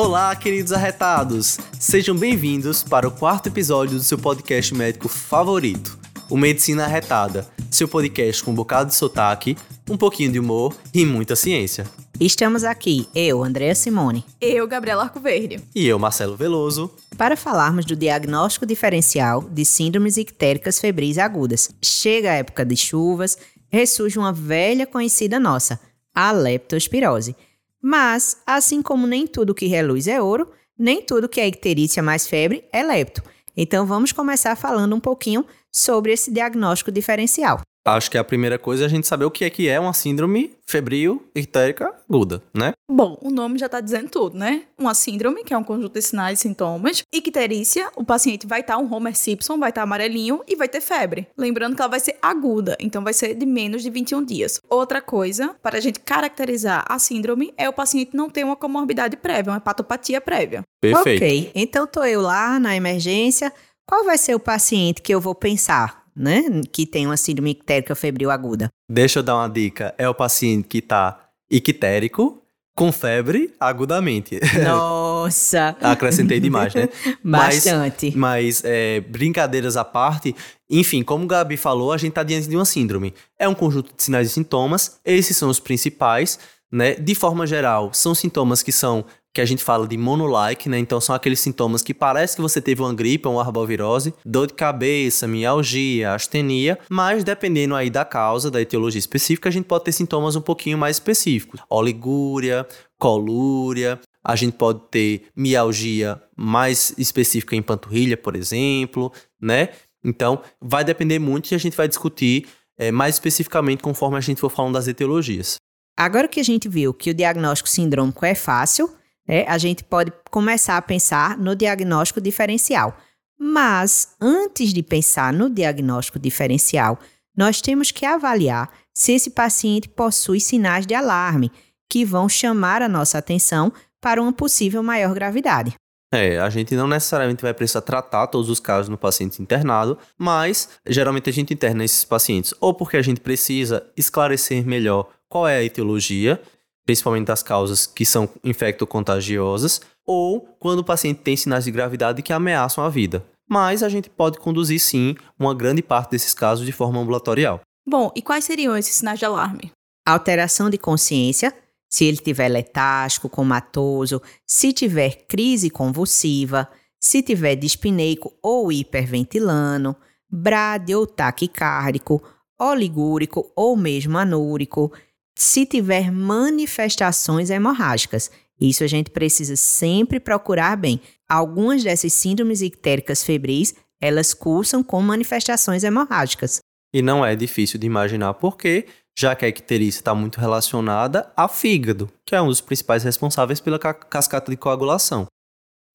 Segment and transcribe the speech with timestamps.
[0.00, 1.58] Olá, queridos arretados!
[1.76, 5.98] Sejam bem-vindos para o quarto episódio do seu podcast médico favorito,
[6.30, 9.56] o Medicina Arretada, seu podcast com um bocado de sotaque,
[9.90, 11.84] um pouquinho de humor e muita ciência.
[12.20, 15.60] Estamos aqui, eu, Andréa Simone, Eu, Gabriela Arcoverde.
[15.74, 16.92] E eu, Marcelo Veloso.
[17.16, 21.70] para falarmos do diagnóstico diferencial de síndromes ictéricas febris agudas.
[21.82, 23.36] Chega a época de chuvas,
[23.68, 25.80] ressurge uma velha conhecida nossa,
[26.14, 27.34] a leptospirose.
[27.80, 32.26] Mas, assim como nem tudo que reluz é ouro, nem tudo que é icterícia mais
[32.26, 33.22] febre é lepto.
[33.56, 37.60] Então vamos começar falando um pouquinho sobre esse diagnóstico diferencial.
[37.84, 39.92] Acho que a primeira coisa é a gente saber o que é que é uma
[39.92, 42.72] síndrome febril ictérica aguda, né?
[42.90, 44.64] Bom, o nome já tá dizendo tudo, né?
[44.78, 47.02] Uma síndrome, que é um conjunto de sinais e sintomas.
[47.12, 51.26] Icterícia, o paciente vai estar um Homer Simpson, vai estar amarelinho e vai ter febre.
[51.36, 54.60] Lembrando que ela vai ser aguda, então vai ser de menos de 21 dias.
[54.68, 59.16] Outra coisa, para a gente caracterizar a síndrome, é o paciente não ter uma comorbidade
[59.16, 60.62] prévia, uma hepatopatia prévia.
[60.80, 61.22] Perfeito.
[61.22, 63.52] Ok, então tô eu lá na emergência.
[63.86, 66.42] Qual vai ser o paciente que eu vou pensar, né?
[66.72, 68.68] Que tem uma síndrome ictérica febril aguda?
[68.90, 69.94] Deixa eu dar uma dica.
[69.96, 71.18] É o paciente que tá
[71.50, 72.42] ictérico,
[72.74, 74.38] com febre, agudamente.
[74.64, 75.76] Nossa!
[75.80, 76.88] Acrescentei demais, né?
[77.22, 78.12] Mas- Bastante.
[78.16, 80.34] Mas, é, brincadeiras à parte,
[80.70, 83.14] enfim, como o Gabi falou, a gente está diante de uma síndrome.
[83.38, 86.38] É um conjunto de sinais e sintomas, esses são os principais,
[86.70, 86.94] né?
[86.94, 90.78] De forma geral, são sintomas que são, que a gente fala de monolike, né?
[90.78, 94.54] Então são aqueles sintomas que parece que você teve uma gripe uma arbovirose, dor de
[94.54, 99.92] cabeça, mialgia, astenia, mas dependendo aí da causa, da etiologia específica, a gente pode ter
[99.92, 101.60] sintomas um pouquinho mais específicos.
[101.68, 102.66] Oligúria,
[102.98, 109.70] colúria, a gente pode ter mialgia mais específica em panturrilha, por exemplo, né?
[110.04, 112.46] Então, vai depender muito e a gente vai discutir
[112.78, 115.56] eh, mais especificamente conforme a gente for falando das etiologias.
[115.98, 118.88] Agora que a gente viu que o diagnóstico sindrômico é fácil,
[119.26, 122.96] né, a gente pode começar a pensar no diagnóstico diferencial.
[123.36, 127.00] Mas, antes de pensar no diagnóstico diferencial,
[127.36, 131.50] nós temos que avaliar se esse paciente possui sinais de alarme
[131.90, 135.74] que vão chamar a nossa atenção para uma possível maior gravidade.
[136.14, 140.68] É, a gente não necessariamente vai precisar tratar todos os casos no paciente internado, mas
[140.86, 145.58] geralmente a gente interna esses pacientes ou porque a gente precisa esclarecer melhor qual é
[145.58, 146.40] a etiologia,
[146.84, 152.32] principalmente das causas que são infectocontagiosas, ou quando o paciente tem sinais de gravidade que
[152.32, 153.24] ameaçam a vida.
[153.48, 157.60] Mas a gente pode conduzir sim uma grande parte desses casos de forma ambulatorial.
[157.86, 159.72] Bom, e quais seriam esses sinais de alarme?
[160.12, 161.54] alteração de consciência,
[161.88, 166.68] se ele tiver letárgico, comatoso, se tiver crise convulsiva,
[167.00, 169.94] se tiver dispneico ou hiperventilando,
[170.30, 172.22] brade ou taquicárdico,
[172.58, 174.92] oligúrico ou mesmo anúrico,
[175.38, 178.28] se tiver manifestações hemorrágicas.
[178.60, 181.00] Isso a gente precisa sempre procurar bem.
[181.28, 186.58] Algumas dessas síndromes ictéricas febris, elas cursam com manifestações hemorrágicas.
[186.92, 191.32] E não é difícil de imaginar por quê, já que a icterícia está muito relacionada
[191.36, 195.26] ao fígado, que é um dos principais responsáveis pela ca- cascata de coagulação.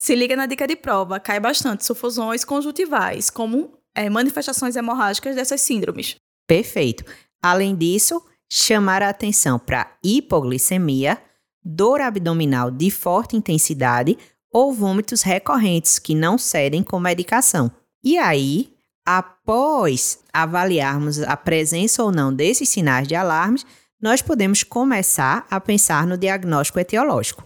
[0.00, 5.60] Se liga na dica de prova, cai bastante sufusões conjuntivais, como é, manifestações hemorrágicas dessas
[5.60, 6.16] síndromes.
[6.46, 7.04] Perfeito.
[7.42, 11.20] Além disso, chamar a atenção para hipoglicemia,
[11.64, 14.18] dor abdominal de forte intensidade
[14.52, 17.70] ou vômitos recorrentes que não cedem com medicação.
[18.02, 18.72] E aí,
[19.04, 23.66] após avaliarmos a presença ou não desses sinais de alarmes,
[24.00, 27.44] nós podemos começar a pensar no diagnóstico etiológico.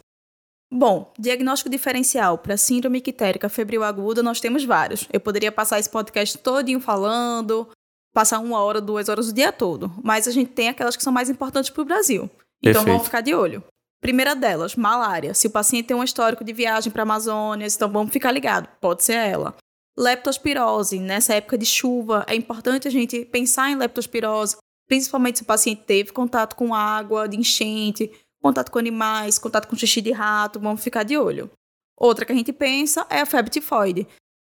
[0.70, 5.08] Bom, diagnóstico diferencial para síndrome ictérica febril aguda nós temos vários.
[5.10, 7.66] Eu poderia passar esse podcast todinho falando,
[8.12, 11.12] passar uma hora, duas horas o dia todo, mas a gente tem aquelas que são
[11.12, 12.30] mais importantes para o Brasil.
[12.60, 12.86] Então Perfeito.
[12.86, 13.62] vamos ficar de olho.
[14.00, 15.34] Primeira delas, malária.
[15.34, 18.68] Se o paciente tem um histórico de viagem para a Amazônia, então vamos ficar ligado,
[18.80, 19.54] pode ser ela.
[19.98, 25.46] Leptospirose, nessa época de chuva, é importante a gente pensar em leptospirose, principalmente se o
[25.46, 30.60] paciente teve contato com água, de enchente, contato com animais, contato com xixi de rato,
[30.60, 31.50] vamos ficar de olho.
[31.96, 34.06] Outra que a gente pensa é a febre tifoide.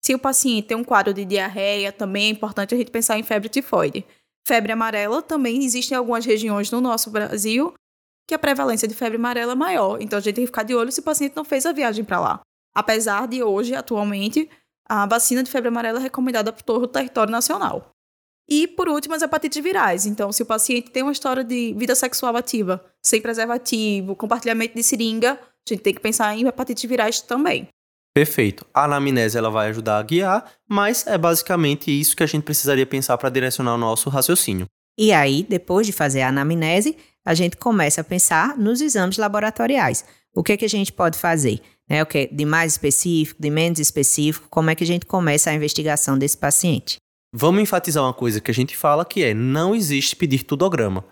[0.06, 3.24] Se o paciente tem um quadro de diarreia, também é importante a gente pensar em
[3.24, 4.06] febre tifoide.
[4.46, 7.74] Febre amarela também existe em algumas regiões no nosso Brasil
[8.24, 10.00] que a prevalência de febre amarela é maior.
[10.00, 12.04] Então a gente tem que ficar de olho se o paciente não fez a viagem
[12.04, 12.40] para lá.
[12.72, 14.48] Apesar de hoje, atualmente,
[14.88, 17.90] a vacina de febre amarela é recomendada por todo o território nacional.
[18.48, 20.06] E, por último, as hepatites virais.
[20.06, 24.84] Então, se o paciente tem uma história de vida sexual ativa, sem preservativo, compartilhamento de
[24.84, 27.68] seringa, a gente tem que pensar em hepatites virais também.
[28.16, 28.64] Perfeito.
[28.72, 32.86] A anamnese ela vai ajudar a guiar, mas é basicamente isso que a gente precisaria
[32.86, 34.64] pensar para direcionar o nosso raciocínio.
[34.98, 40.02] E aí, depois de fazer a anamnese, a gente começa a pensar nos exames laboratoriais.
[40.34, 41.60] O que, é que a gente pode fazer?
[41.86, 42.02] Né?
[42.02, 45.54] O que de mais específico, de menos específico, como é que a gente começa a
[45.54, 46.96] investigação desse paciente?
[47.34, 51.04] Vamos enfatizar uma coisa que a gente fala que é: não existe pedir tudograma.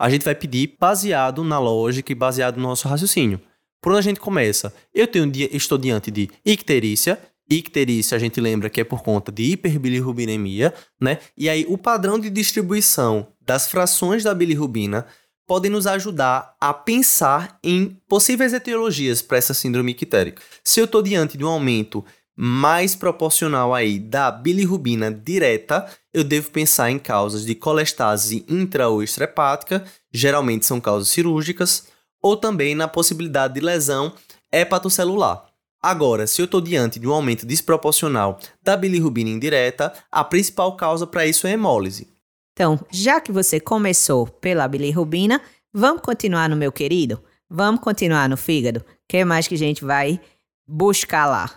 [0.00, 3.40] A gente vai pedir baseado na lógica e baseado no nosso raciocínio.
[3.82, 4.72] Por onde a gente começa?
[4.94, 7.18] Eu tenho, estou diante de icterícia.
[7.50, 11.18] Icterícia a gente lembra que é por conta de hiperbilirrubinemia, né?
[11.36, 15.04] E aí o padrão de distribuição das frações da bilirrubina
[15.48, 20.40] podem nos ajudar a pensar em possíveis etiologias para essa síndrome ictérica.
[20.62, 22.04] Se eu estou diante de um aumento
[22.36, 29.02] mais proporcional aí da bilirrubina direta, eu devo pensar em causas de colestase intra ou
[29.02, 31.88] extrahepática, geralmente são causas cirúrgicas,
[32.22, 34.12] ou também na possibilidade de lesão
[34.52, 35.44] hepatocelular.
[35.82, 41.06] Agora, se eu estou diante de um aumento desproporcional da bilirrubina indireta, a principal causa
[41.06, 42.08] para isso é hemólise.
[42.52, 45.42] Então, já que você começou pela bilirrubina,
[45.72, 47.20] vamos continuar no meu querido?
[47.50, 48.80] Vamos continuar no fígado?
[48.80, 50.20] O que mais que a gente vai
[50.66, 51.50] buscar lá?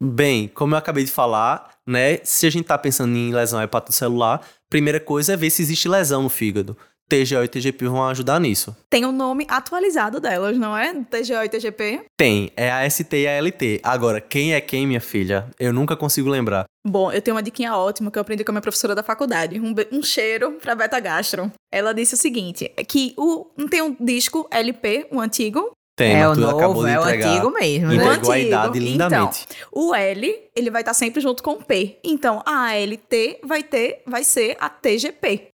[0.00, 2.18] Bem, como eu acabei de falar, né?
[2.24, 6.22] Se a gente está pensando em lesão hepatocelular, primeira coisa é ver se existe lesão
[6.22, 6.76] no fígado.
[7.12, 8.74] TGO e TGP vão ajudar nisso.
[8.88, 10.94] Tem o um nome atualizado delas, não é?
[10.94, 12.06] TGO e TGP?
[12.16, 13.80] Tem, é a ST e a LT.
[13.82, 15.46] Agora, quem é quem, minha filha?
[15.60, 16.64] Eu nunca consigo lembrar.
[16.86, 19.60] Bom, eu tenho uma diquinha ótima que eu aprendi com a minha professora da faculdade.
[19.60, 21.52] Um, um cheiro pra Beta Gastro.
[21.70, 26.26] Ela disse o seguinte, que o, não tem um disco LP, um antigo, tem, é
[26.26, 27.94] o novo, acabou de é o antigo mesmo, né?
[27.96, 28.32] Entregou antigo.
[28.32, 29.46] a idade lindamente.
[29.46, 31.98] Então, o L, ele vai estar sempre junto com o P.
[32.02, 35.51] Então, a ALT vai ter, vai ser a TGP.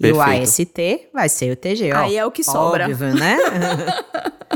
[0.00, 0.20] E o.
[0.20, 1.98] AST vai ser o TG, ó.
[1.98, 2.88] Aí é o que sobra.
[2.88, 3.36] Óbvio, né?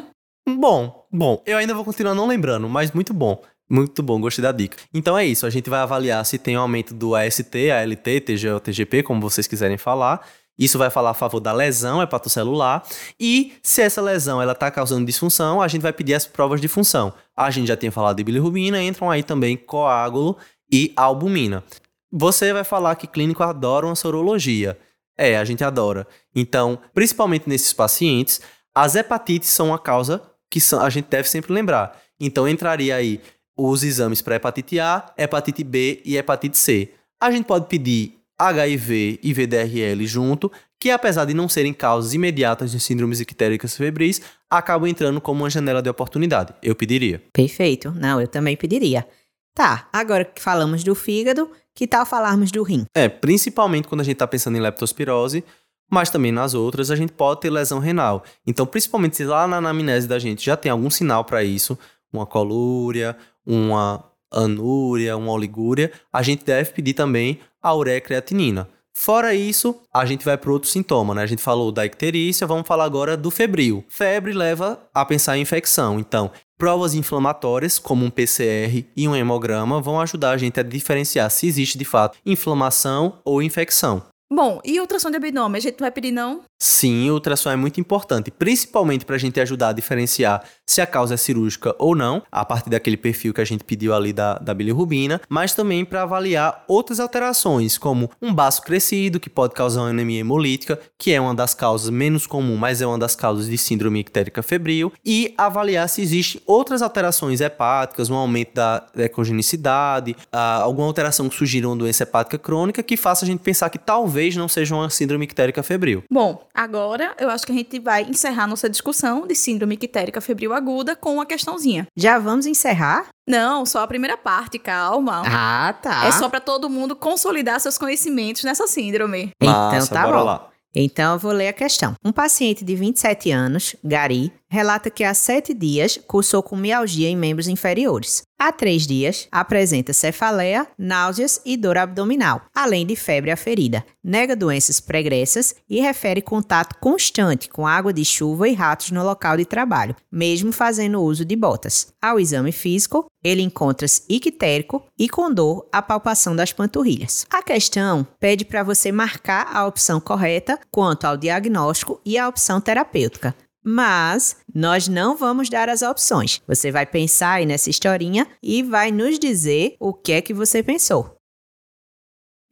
[0.49, 3.43] Bom, bom, eu ainda vou continuar não lembrando, mas muito bom.
[3.71, 4.77] Muito bom, gostei da dica.
[4.93, 8.61] Então é isso, a gente vai avaliar se tem um aumento do AST, ALT, TGO,
[8.61, 10.27] TGP, como vocês quiserem falar.
[10.59, 12.83] Isso vai falar a favor da lesão hepatocelular.
[13.19, 16.69] E se essa lesão ela está causando disfunção, a gente vai pedir as provas de
[16.69, 17.13] função.
[17.37, 20.37] A gente já tinha falado de bilirrubina, entram aí também coágulo
[20.71, 21.65] e albumina.
[22.13, 24.79] Você vai falar que clínico adora uma sorologia.
[25.23, 26.05] É, a gente adora.
[26.35, 28.41] Então, principalmente nesses pacientes,
[28.75, 30.21] as hepatites são uma causa
[30.51, 31.97] que a gente deve sempre lembrar.
[32.19, 33.21] Então, entraria aí
[33.57, 36.91] os exames para hepatite A, hepatite B e hepatite C.
[37.21, 42.73] A gente pode pedir HIV e VDRL junto, que apesar de não serem causas imediatas
[42.73, 44.21] de síndromes ictéricas febris,
[44.51, 46.53] acabam entrando como uma janela de oportunidade.
[46.61, 47.23] Eu pediria.
[47.33, 47.93] Perfeito.
[47.93, 49.07] Não, eu também pediria.
[49.55, 52.87] Tá, agora que falamos do fígado, que tal falarmos do rim?
[52.95, 55.45] É, principalmente quando a gente está pensando em leptospirose,
[55.91, 58.25] mas também nas outras a gente pode ter lesão renal.
[58.47, 61.79] Então, principalmente se lá na anamnese da gente já tem algum sinal para isso,
[62.11, 64.03] uma colúria, uma
[64.33, 68.69] anúria, uma oligúria, a gente deve pedir também a ureacreatinina.
[68.95, 71.23] Fora isso, a gente vai para outro sintoma, né?
[71.23, 73.85] A gente falou da icterícia, vamos falar agora do febril.
[73.89, 76.31] Febre leva a pensar em infecção, então
[76.63, 81.49] provas inflamatórias, como um PCR e um hemograma, vão ajudar a gente a diferenciar se
[81.49, 84.05] existe de fato inflamação ou infecção.
[84.33, 85.59] Bom, e ultrassom de abdômen?
[85.59, 86.43] A gente não vai pedir, não?
[86.63, 90.43] Sim, o ultrassom é muito importante, principalmente para a gente ajudar a diferenciar
[90.73, 93.95] se a causa é cirúrgica ou não, a partir daquele perfil que a gente pediu
[93.95, 99.29] ali da, da bilirrubina, mas também para avaliar outras alterações, como um baço crescido, que
[99.29, 102.99] pode causar uma anemia hemolítica, que é uma das causas menos comum, mas é uma
[102.99, 108.55] das causas de síndrome ictérica febril, e avaliar se existem outras alterações hepáticas, um aumento
[108.55, 113.69] da ecogenicidade, alguma alteração que sugira uma doença hepática crônica que faça a gente pensar
[113.69, 116.03] que talvez não seja uma síndrome ictérica febril.
[116.11, 120.53] Bom, agora eu acho que a gente vai encerrar nossa discussão de síndrome ictérica febril
[120.63, 121.87] aguda com uma questãozinha.
[121.97, 123.09] Já vamos encerrar?
[123.29, 125.23] Não, só a primeira parte, calma.
[125.27, 126.07] Ah, tá.
[126.07, 129.31] É só para todo mundo consolidar seus conhecimentos nessa síndrome.
[129.43, 130.25] Então Massa, tá bora bom.
[130.25, 130.49] lá.
[130.75, 131.95] Então eu vou ler a questão.
[132.05, 137.17] Um paciente de 27 anos, Gari, relata que há sete dias cursou com mialgia em
[137.17, 138.21] membros inferiores.
[138.39, 143.83] Há três dias apresenta cefaleia, náuseas e dor abdominal, além de febre aferida.
[144.05, 149.39] Nega doenças pregressas e refere contato constante com água de chuva e ratos no local
[149.39, 151.95] de trabalho, mesmo fazendo uso de botas.
[152.03, 157.25] Ao exame físico, ele encontra-se ictérico e com dor à palpação das panturrilhas.
[157.31, 162.61] A questão pede para você marcar a opção correta quanto ao diagnóstico e a opção
[162.61, 163.35] terapêutica.
[163.65, 166.41] Mas nós não vamos dar as opções.
[166.47, 170.63] Você vai pensar aí nessa historinha e vai nos dizer o que é que você
[170.63, 171.17] pensou.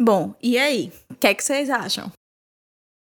[0.01, 0.93] Bom, e aí?
[1.11, 2.11] O que é que vocês acham?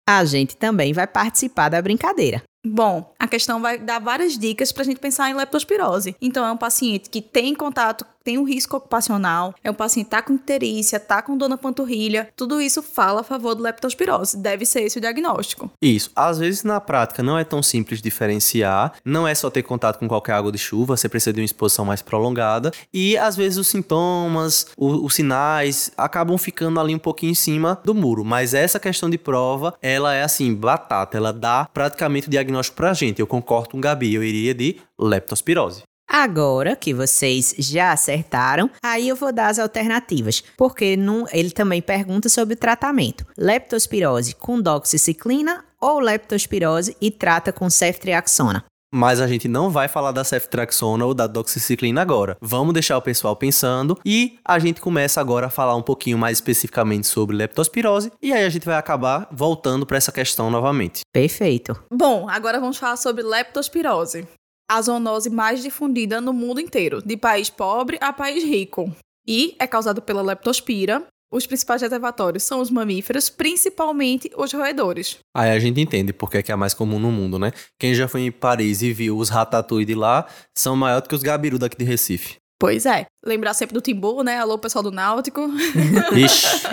[0.06, 2.42] A gente também vai participar da brincadeira.
[2.64, 6.16] Bom, a questão vai dar várias dicas para a gente pensar em leptospirose.
[6.21, 10.11] Então, é um paciente que tem contato, tem um risco ocupacional, é um paciente que
[10.12, 14.38] tá com icterícia, tá com dor na panturrilha, tudo isso fala a favor do leptospirose.
[14.38, 15.71] Deve ser esse o diagnóstico.
[15.80, 16.11] Isso.
[16.16, 18.94] Às vezes, na prática, não é tão simples diferenciar.
[19.04, 21.85] Não é só ter contato com qualquer água de chuva, você precisa de uma exposição
[21.85, 22.73] mais prolongada.
[22.92, 27.78] E, às vezes, os sintomas, o, os sinais, acabam ficando ali um pouquinho em cima
[27.85, 28.25] do muro.
[28.25, 31.18] Mas essa questão de prova, ela é assim, batata.
[31.18, 33.20] Ela dá praticamente o diagnóstico diagnóstico pra gente.
[33.20, 35.82] Eu concordo com o Gabi, eu iria de leptospirose.
[36.08, 41.80] Agora que vocês já acertaram, aí eu vou dar as alternativas, porque não, ele também
[41.80, 43.26] pergunta sobre o tratamento.
[43.37, 48.64] Leptospirose com doxiciclina ou leptospirose e trata com ceftriaxona?
[48.94, 52.36] Mas a gente não vai falar da ceftriaxona ou da doxiciclina agora.
[52.40, 56.38] Vamos deixar o pessoal pensando e a gente começa agora a falar um pouquinho mais
[56.38, 61.00] especificamente sobre leptospirose e aí a gente vai acabar voltando para essa questão novamente.
[61.12, 61.76] Perfeito.
[61.90, 64.28] Bom, agora vamos falar sobre leptospirose.
[64.70, 68.94] A zoonose mais difundida no mundo inteiro, de país pobre a país rico.
[69.26, 75.18] E é causado pela leptospira, os principais reservatórios são os mamíferos, principalmente os roedores.
[75.34, 77.50] Aí a gente entende porque é que é mais comum no mundo, né?
[77.76, 81.14] Quem já foi em Paris e viu os ratatouille de lá são maiores do que
[81.16, 82.43] os gabiru daqui de Recife.
[82.58, 83.06] Pois é.
[83.25, 84.38] Lembrar sempre do Timbu, né?
[84.38, 85.42] Alô, pessoal do Náutico.
[86.14, 86.66] Ixi.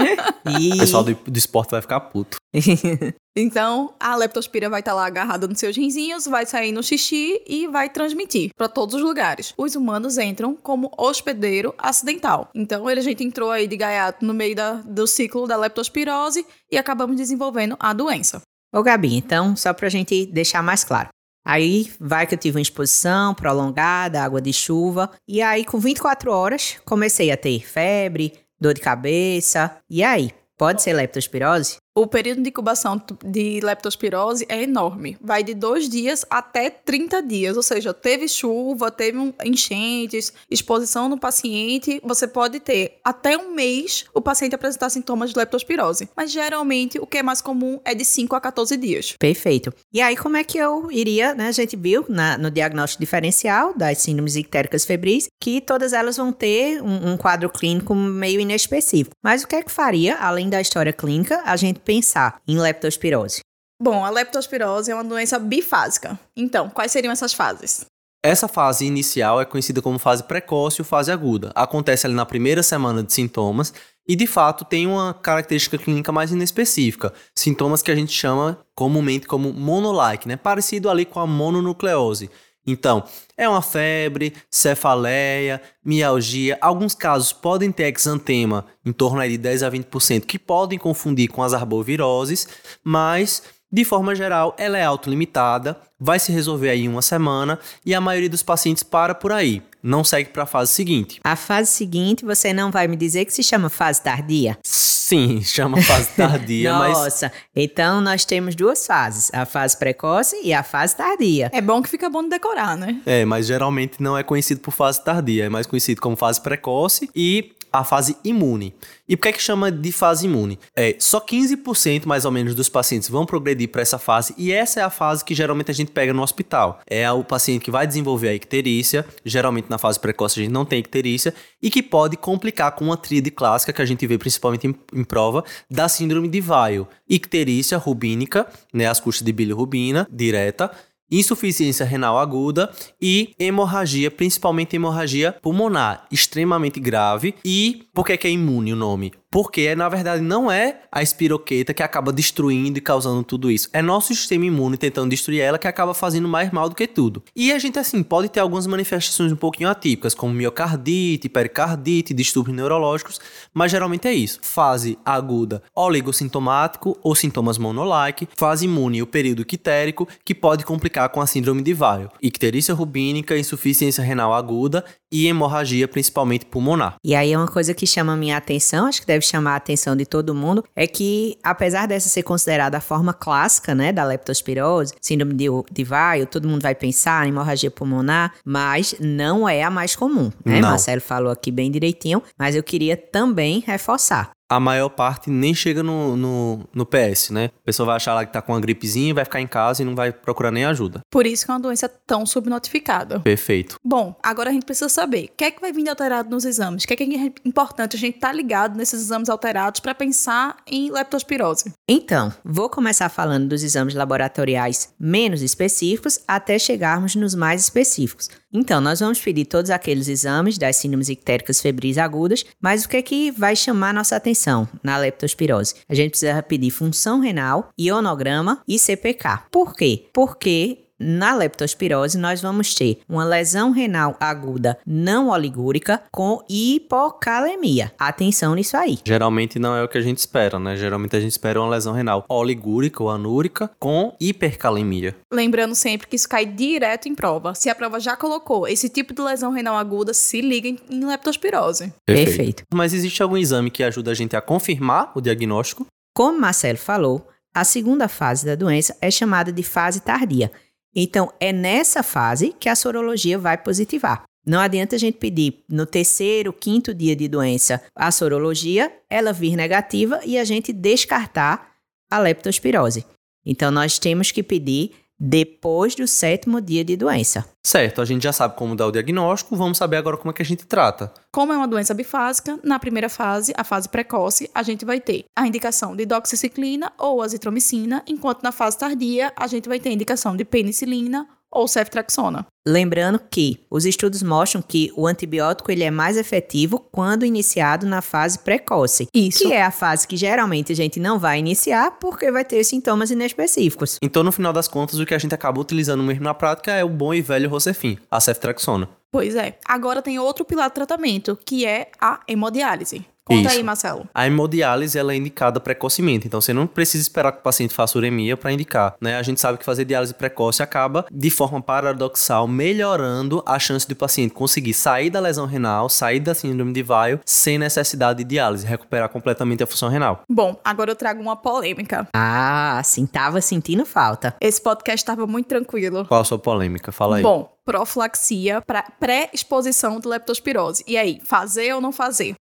[0.45, 2.37] o pessoal do, do esporte vai ficar puto.
[3.35, 7.41] então, a leptospira vai estar tá lá agarrada nos seus rinzinhos, vai sair no xixi
[7.47, 9.53] e vai transmitir para todos os lugares.
[9.57, 12.49] Os humanos entram como hospedeiro acidental.
[12.53, 16.77] Então, a gente entrou aí de gaiato no meio da, do ciclo da leptospirose e
[16.77, 18.41] acabamos desenvolvendo a doença.
[18.73, 21.09] Ô Gabi, então, só para a gente deixar mais claro.
[21.45, 26.31] Aí vai que eu tive uma exposição prolongada, água de chuva, e aí com 24
[26.31, 29.75] horas comecei a ter febre, dor de cabeça.
[29.89, 31.77] E aí, pode ser leptospirose?
[31.93, 35.17] O período de incubação de leptospirose é enorme.
[35.19, 37.57] Vai de dois dias até 30 dias.
[37.57, 41.99] Ou seja, teve chuva, teve enchentes, exposição no paciente.
[42.01, 46.07] Você pode ter até um mês o paciente apresentar sintomas de leptospirose.
[46.15, 49.15] Mas geralmente o que é mais comum é de 5 a 14 dias.
[49.19, 49.73] Perfeito.
[49.91, 51.49] E aí, como é que eu iria, né?
[51.49, 56.31] A gente viu na, no diagnóstico diferencial das síndromes ictéricas febris que todas elas vão
[56.31, 59.13] ter um, um quadro clínico meio inespecífico.
[59.21, 63.41] Mas o que é que faria, além da história clínica, a gente pensar em leptospirose?
[63.81, 66.19] Bom, a leptospirose é uma doença bifásica.
[66.35, 67.85] Então, quais seriam essas fases?
[68.23, 71.51] Essa fase inicial é conhecida como fase precoce ou fase aguda.
[71.55, 73.73] Acontece ali na primeira semana de sintomas
[74.07, 77.11] e, de fato, tem uma característica clínica mais inespecífica.
[77.35, 80.35] Sintomas que a gente chama comumente como monolike, né?
[80.35, 82.29] Parecido ali com a mononucleose.
[82.65, 83.03] Então,
[83.35, 86.57] é uma febre, cefaleia, mialgia.
[86.61, 91.41] Alguns casos podem ter exantema em torno de 10 a 20%, que podem confundir com
[91.41, 92.47] as arboviroses,
[92.83, 97.95] mas de forma geral, ela é autolimitada, vai se resolver aí em uma semana e
[97.95, 101.19] a maioria dos pacientes para por aí, não segue para a fase seguinte.
[101.23, 104.57] A fase seguinte, você não vai me dizer que se chama fase tardia?
[104.63, 106.97] Sim, chama fase tardia, Nossa, mas...
[106.97, 111.49] Nossa, então nós temos duas fases, a fase precoce e a fase tardia.
[111.53, 112.99] É bom que fica bom de decorar, né?
[113.05, 117.09] É, mas geralmente não é conhecido por fase tardia, é mais conhecido como fase precoce
[117.15, 118.73] e a fase imune.
[119.07, 120.59] E por que é que chama de fase imune?
[120.75, 124.79] É, só 15% mais ou menos dos pacientes vão progredir para essa fase e essa
[124.79, 126.79] é a fase que geralmente a gente pega no hospital.
[126.87, 130.65] É o paciente que vai desenvolver a icterícia, geralmente na fase precoce a gente não
[130.65, 134.67] tem icterícia e que pode complicar com uma tríade clássica que a gente vê principalmente
[134.67, 136.87] em, em prova da síndrome de Weil.
[137.09, 140.71] Icterícia rubínica, né, as custas de bilirrubina direta,
[141.11, 147.35] insuficiência renal aguda e hemorragia, principalmente hemorragia pulmonar, extremamente grave.
[147.43, 149.11] E por que, que é imune o nome?
[149.31, 153.69] Porque, na verdade, não é a espiroqueta que acaba destruindo e causando tudo isso.
[153.71, 157.23] É nosso sistema imune tentando destruir ela que acaba fazendo mais mal do que tudo.
[157.33, 162.57] E a gente, assim, pode ter algumas manifestações um pouquinho atípicas, como miocardite, pericardite, distúrbios
[162.57, 163.21] neurológicos,
[163.53, 164.39] mas geralmente é isso.
[164.41, 168.27] Fase aguda, oligossintomático ou sintomas monolike.
[168.35, 172.09] Fase imune, o período quitérico, que pode complicar com a síndrome de Weil.
[172.21, 176.95] Icterícia rubínica, insuficiência renal aguda e hemorragia, principalmente pulmonar.
[177.03, 179.55] E aí é uma coisa que chama a minha atenção, acho que deve chamar a
[179.57, 184.03] atenção de todo mundo, é que apesar dessa ser considerada a forma clássica, né, da
[184.03, 189.63] leptospirose, síndrome de, de Weil, todo mundo vai pensar em hemorragia pulmonar, mas não é
[189.63, 190.59] a mais comum, né?
[190.59, 190.69] Não.
[190.69, 194.31] Marcelo falou aqui bem direitinho, mas eu queria também reforçar.
[194.51, 197.45] A maior parte nem chega no, no, no PS, né?
[197.45, 199.85] A pessoa vai achar lá que tá com uma gripezinha, vai ficar em casa e
[199.85, 200.99] não vai procurar nem ajuda.
[201.09, 203.21] Por isso que é uma doença tão subnotificada.
[203.21, 203.77] Perfeito.
[203.81, 206.43] Bom, agora a gente precisa saber o que é que vai vir de alterado nos
[206.43, 209.79] exames, o que é que é importante a gente estar tá ligado nesses exames alterados
[209.79, 211.71] para pensar em leptospirose.
[211.87, 218.29] Então, vou começar falando dos exames laboratoriais menos específicos até chegarmos nos mais específicos.
[218.53, 222.97] Então, nós vamos pedir todos aqueles exames das síndromes ictéricas febris agudas, mas o que
[222.97, 225.75] é que vai chamar nossa atenção na leptospirose?
[225.87, 229.43] A gente precisa pedir função renal, ionograma e CPK.
[229.49, 230.07] Por quê?
[230.13, 237.91] Porque na leptospirose, nós vamos ter uma lesão renal aguda não oligúrica com hipocalemia.
[237.97, 238.99] Atenção nisso aí.
[239.05, 240.75] Geralmente não é o que a gente espera, né?
[240.75, 245.15] Geralmente a gente espera uma lesão renal oligúrica ou anúrica com hipercalemia.
[245.33, 247.55] Lembrando sempre que isso cai direto em prova.
[247.55, 251.93] Se a prova já colocou esse tipo de lesão renal aguda, se liga em leptospirose.
[252.05, 252.31] Perfeito.
[252.31, 252.63] Perfeito.
[252.73, 255.85] Mas existe algum exame que ajuda a gente a confirmar o diagnóstico?
[256.13, 260.51] Como Marcelo falou, a segunda fase da doença é chamada de fase tardia
[260.95, 264.23] então, é nessa fase que a sorologia vai positivar.
[264.45, 269.55] Não adianta a gente pedir no terceiro, quinto dia de doença a sorologia, ela vir
[269.55, 271.71] negativa e a gente descartar
[272.09, 273.05] a leptospirose.
[273.45, 274.91] Então, nós temos que pedir
[275.23, 277.45] depois do sétimo dia de doença.
[277.63, 280.41] Certo, a gente já sabe como dar o diagnóstico, vamos saber agora como é que
[280.41, 281.13] a gente trata.
[281.31, 285.25] Como é uma doença bifásica, na primeira fase, a fase precoce, a gente vai ter
[285.37, 289.93] a indicação de doxiciclina ou azitromicina, enquanto na fase tardia, a gente vai ter a
[289.93, 292.45] indicação de penicilina ou ceftriaxona.
[292.65, 298.01] Lembrando que os estudos mostram que o antibiótico ele é mais efetivo quando iniciado na
[298.01, 299.07] fase precoce.
[299.13, 299.47] Isso.
[299.47, 303.09] Que é a fase que geralmente a gente não vai iniciar porque vai ter sintomas
[303.09, 303.97] inespecíficos.
[304.01, 306.83] Então, no final das contas, o que a gente acaba utilizando mesmo na prática é
[306.83, 308.87] o bom e velho Rocefin, a ceftriaxona.
[309.11, 309.57] Pois é.
[309.65, 313.05] Agora tem outro pilar de tratamento, que é a hemodiálise.
[313.25, 313.57] Conta Isso.
[313.57, 314.09] aí, Marcelo.
[314.13, 317.97] A hemodiálise ela é indicada precocemente, então você não precisa esperar que o paciente faça
[317.97, 318.95] uremia para indicar.
[318.99, 319.17] Né?
[319.17, 323.95] A gente sabe que fazer diálise precoce acaba, de forma paradoxal, melhorando a chance do
[323.95, 328.65] paciente conseguir sair da lesão renal, sair da síndrome de Weil, sem necessidade de diálise,
[328.65, 330.21] recuperar completamente a função renal.
[330.29, 332.07] Bom, agora eu trago uma polêmica.
[332.15, 334.35] Ah, sim, tava sentindo falta.
[334.41, 336.05] Esse podcast estava muito tranquilo.
[336.05, 336.91] Qual a sua polêmica?
[336.91, 337.23] Fala aí.
[337.23, 340.83] Bom, profilaxia para pré-exposição de leptospirose.
[340.87, 342.35] E aí, fazer ou não fazer?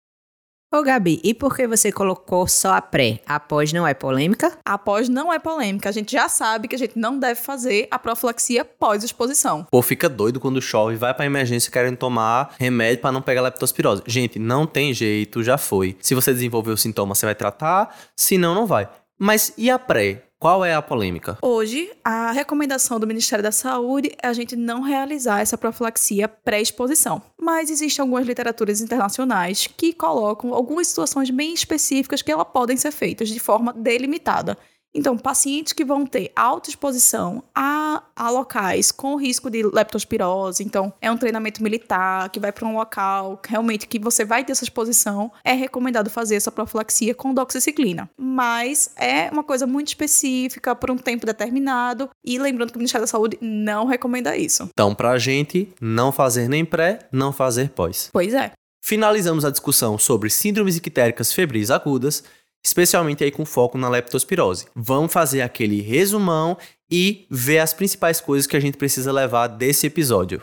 [0.71, 3.21] Ô Gabi, e por que você colocou só a pré?
[3.25, 4.55] Após não é polêmica?
[4.63, 5.89] Após não é polêmica.
[5.89, 9.65] A gente já sabe que a gente não deve fazer a profilaxia pós-exposição.
[9.71, 14.03] Pô, fica doido quando chove, vai pra emergência querendo tomar remédio para não pegar leptospirose.
[14.05, 15.97] Gente, não tem jeito, já foi.
[16.01, 18.87] Se você desenvolver o sintoma, você vai tratar, se não, não vai.
[19.17, 20.28] Mas e a pré?
[20.41, 21.37] Qual é a polêmica?
[21.41, 27.21] Hoje, a recomendação do Ministério da Saúde é a gente não realizar essa profilaxia pré-exposição.
[27.37, 32.91] Mas existem algumas literaturas internacionais que colocam algumas situações bem específicas que elas podem ser
[32.91, 34.57] feitas de forma delimitada.
[34.93, 40.91] Então, pacientes que vão ter alta exposição a, a locais com risco de leptospirose, então
[40.99, 44.63] é um treinamento militar que vai para um local realmente que você vai ter essa
[44.63, 48.09] exposição, é recomendado fazer essa profilaxia com doxiciclina.
[48.17, 53.03] Mas é uma coisa muito específica por um tempo determinado e lembrando que o Ministério
[53.03, 54.69] da Saúde não recomenda isso.
[54.71, 58.09] Então, para a gente, não fazer nem pré, não fazer pós.
[58.11, 58.51] Pois é.
[58.81, 62.23] Finalizamos a discussão sobre síndromes ictéricas febris agudas
[62.63, 64.67] especialmente aí com foco na leptospirose.
[64.75, 66.57] Vamos fazer aquele resumão
[66.89, 70.41] e ver as principais coisas que a gente precisa levar desse episódio.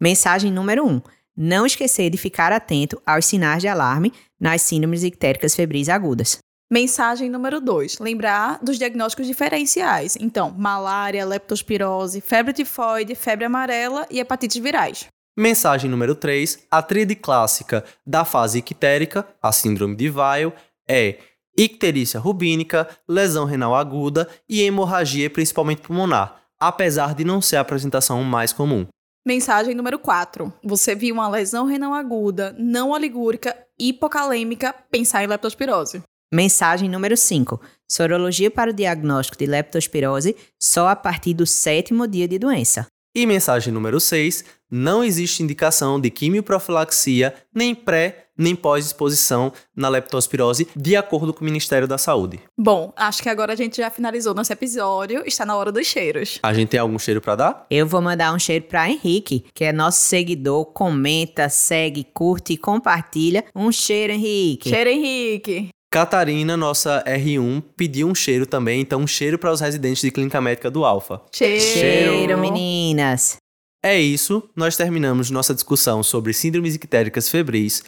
[0.00, 0.88] Mensagem número 1.
[0.88, 1.00] Um,
[1.36, 6.38] não esquecer de ficar atento aos sinais de alarme nas síndromes ictéricas febris agudas.
[6.70, 7.98] Mensagem número 2.
[7.98, 10.16] Lembrar dos diagnósticos diferenciais.
[10.20, 15.06] Então, malária, leptospirose, febre tifoide, febre amarela e hepatites virais.
[15.36, 16.66] Mensagem número 3.
[16.70, 20.52] A tríade clássica da fase ictérica, a síndrome de Weil,
[20.86, 21.18] é
[21.58, 28.22] icterícia rubínica, lesão renal aguda e hemorragia principalmente pulmonar, apesar de não ser a apresentação
[28.22, 28.86] mais comum.
[29.26, 30.50] Mensagem número 4.
[30.64, 36.02] Você viu uma lesão renal aguda, não oligúrica, hipocalêmica, pensar em leptospirose.
[36.32, 37.60] Mensagem número 5.
[37.90, 42.86] Sorologia para o diagnóstico de leptospirose só a partir do sétimo dia de doença.
[43.14, 44.44] E mensagem número 6.
[44.70, 51.44] Não existe indicação de quimioprofilaxia nem pré nem pós-exposição na leptospirose, de acordo com o
[51.44, 52.40] Ministério da Saúde.
[52.56, 56.38] Bom, acho que agora a gente já finalizou nosso episódio, está na hora dos cheiros.
[56.42, 57.66] A gente tem algum cheiro para dar?
[57.68, 62.56] Eu vou mandar um cheiro para Henrique, que é nosso seguidor, comenta, segue, curte e
[62.56, 63.44] compartilha.
[63.54, 64.70] Um cheiro, Henrique.
[64.70, 65.70] Cheiro, Henrique.
[65.90, 70.38] Catarina, nossa R1, pediu um cheiro também, então um cheiro para os residentes de clínica
[70.38, 71.22] médica do Alfa.
[71.32, 71.62] Cheiro.
[71.62, 73.38] cheiro, meninas.
[73.82, 77.82] É isso, nós terminamos nossa discussão sobre síndromes ictéricas febris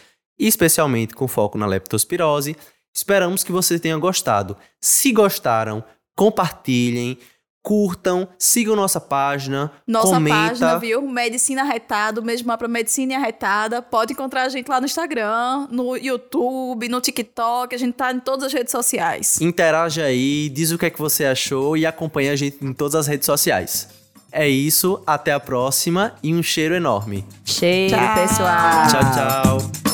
[0.46, 2.57] especialmente com foco na leptospirose.
[2.94, 4.57] Esperamos que vocês tenham gostado.
[4.81, 5.85] Se gostaram,
[6.16, 7.16] compartilhem,
[7.62, 10.37] curtam, sigam nossa página, Nossa comenta.
[10.37, 11.03] página, viu?
[11.03, 13.83] Medicina Arretada, o mesmo mapa Medicina Arretada.
[13.83, 17.74] Pode encontrar a gente lá no Instagram, no YouTube, no TikTok.
[17.74, 19.40] A gente tá em todas as redes sociais.
[19.40, 22.94] Interage aí, diz o que é que você achou e acompanha a gente em todas
[22.94, 23.88] as redes sociais.
[24.33, 27.26] É isso, até a próxima e um cheiro enorme.
[27.44, 28.14] Cheiro, Tchau.
[28.14, 28.87] pessoal.
[28.88, 29.89] Tchau, tchau.